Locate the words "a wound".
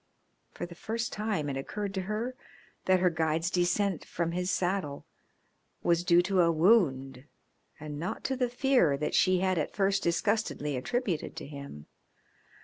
6.41-7.25